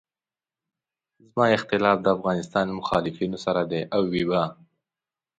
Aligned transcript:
زما 1.27 1.45
اختلاف 1.57 1.97
د 2.01 2.07
افغانستان 2.17 2.63
له 2.67 2.73
مخالفینو 2.81 3.37
سره 3.45 3.61
دی 3.71 3.81
او 3.95 4.01
وي 4.11 4.23
به. 4.29 4.41